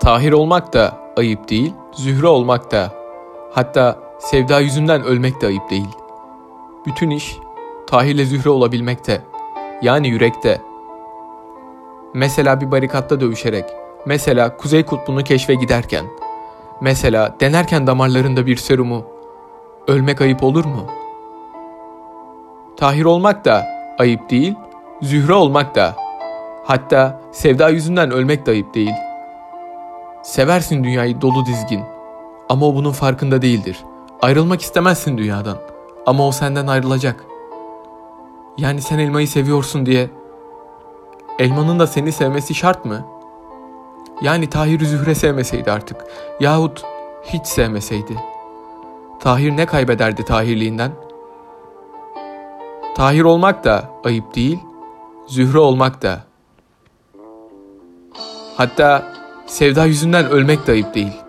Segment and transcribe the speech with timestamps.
[0.00, 2.92] Tahir olmak da ayıp değil, Zühre olmak da.
[3.52, 5.88] Hatta sevda yüzünden ölmek de ayıp değil.
[6.86, 7.36] Bütün iş
[7.86, 9.22] Tahir'le Zühre olabilmekte.
[9.82, 10.60] Yani yürekte.
[12.14, 13.64] Mesela bir barikatta dövüşerek,
[14.06, 16.04] mesela Kuzey Kutbu'nu keşfe giderken,
[16.80, 19.04] mesela denerken damarlarında bir serumu,
[19.86, 20.86] ölmek ayıp olur mu?
[22.76, 23.66] Tahir olmak da
[23.98, 24.54] ayıp değil,
[25.02, 25.96] Zühre olmak da.
[26.64, 28.94] Hatta sevda yüzünden ölmek de ayıp değil.
[30.22, 31.82] Seversin dünyayı dolu dizgin
[32.48, 33.84] ama o bunun farkında değildir.
[34.22, 35.58] Ayrılmak istemezsin dünyadan
[36.06, 37.24] ama o senden ayrılacak.
[38.58, 40.10] Yani sen elmayı seviyorsun diye
[41.38, 43.06] elmanın da seni sevmesi şart mı?
[44.22, 46.04] Yani Tahir Zühre sevmeseydi artık
[46.40, 46.84] yahut
[47.22, 48.16] hiç sevmeseydi.
[49.20, 50.92] Tahir ne kaybederdi Tahirliğinden?
[52.94, 54.58] Tahir olmak da ayıp değil,
[55.26, 56.20] Zühre olmak da.
[58.56, 59.17] Hatta
[59.48, 61.27] sevda yüzünden ölmek de ayıp değil.''